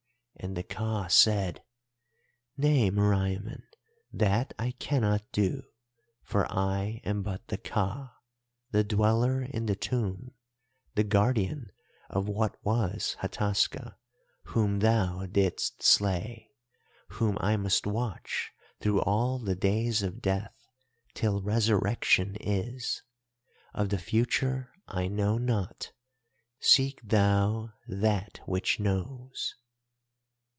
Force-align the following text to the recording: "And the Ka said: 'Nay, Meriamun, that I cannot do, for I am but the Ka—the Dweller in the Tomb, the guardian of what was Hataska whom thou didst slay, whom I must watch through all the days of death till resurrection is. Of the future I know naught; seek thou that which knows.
"And 0.43 0.57
the 0.57 0.63
Ka 0.63 1.05
said: 1.05 1.61
'Nay, 2.57 2.89
Meriamun, 2.89 3.61
that 4.11 4.55
I 4.57 4.71
cannot 4.71 5.31
do, 5.31 5.61
for 6.23 6.51
I 6.51 6.99
am 7.03 7.21
but 7.21 7.47
the 7.49 7.59
Ka—the 7.59 8.83
Dweller 8.83 9.43
in 9.43 9.67
the 9.67 9.75
Tomb, 9.75 10.33
the 10.95 11.03
guardian 11.03 11.71
of 12.09 12.27
what 12.27 12.57
was 12.65 13.17
Hataska 13.19 13.97
whom 14.45 14.79
thou 14.79 15.27
didst 15.27 15.83
slay, 15.83 16.49
whom 17.09 17.37
I 17.39 17.55
must 17.55 17.85
watch 17.85 18.51
through 18.79 19.01
all 19.01 19.37
the 19.37 19.55
days 19.55 20.01
of 20.01 20.23
death 20.23 20.55
till 21.13 21.43
resurrection 21.43 22.35
is. 22.41 23.03
Of 23.75 23.89
the 23.89 23.99
future 23.99 24.71
I 24.87 25.07
know 25.07 25.37
naught; 25.37 25.91
seek 26.59 26.99
thou 27.03 27.73
that 27.87 28.39
which 28.47 28.79
knows. 28.79 29.53